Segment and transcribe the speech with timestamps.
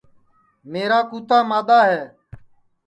[0.71, 2.01] میرا کُوتا مادؔاہے